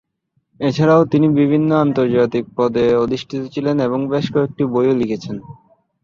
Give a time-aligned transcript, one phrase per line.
[0.59, 5.35] এছাড়াও তিনি বিভিন্ন আন্তর্জাতিক পদে অধিষ্ঠিত ছিলেন এবং বেশ কয়েকটি বইও লিখেছেন।